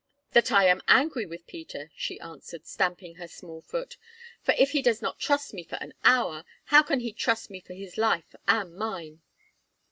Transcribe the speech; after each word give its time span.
"That 0.31 0.51
I 0.51 0.65
am 0.65 0.81
angry 0.87 1.27
with 1.27 1.45
Peter," 1.45 1.91
she 1.95 2.19
answered, 2.21 2.65
stamping 2.65 3.17
her 3.17 3.27
small 3.27 3.61
foot, 3.61 3.97
"for 4.41 4.55
if 4.57 4.71
he 4.71 4.81
does 4.81 4.99
not 4.99 5.19
trust 5.19 5.53
me 5.53 5.63
for 5.63 5.75
an 5.75 5.93
hour, 6.03 6.43
how 6.63 6.81
can 6.81 7.01
he 7.01 7.13
trust 7.13 7.51
me 7.51 7.59
for 7.59 7.73
his 7.75 7.99
life 7.99 8.33
and 8.47 8.73
mine?" 8.73 9.21